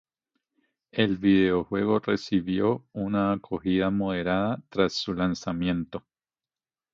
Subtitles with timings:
[0.91, 6.03] El videojuego recibió una acogida moderada tras su lanzamiento.